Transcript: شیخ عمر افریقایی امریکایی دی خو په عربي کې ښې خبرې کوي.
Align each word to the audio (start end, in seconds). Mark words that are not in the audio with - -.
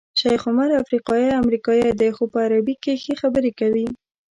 شیخ 0.19 0.41
عمر 0.49 0.69
افریقایی 0.81 1.37
امریکایی 1.41 1.89
دی 1.99 2.09
خو 2.15 2.23
په 2.31 2.37
عربي 2.45 2.75
کې 2.83 2.93
ښې 3.03 3.13
خبرې 3.21 3.51
کوي. 3.59 3.87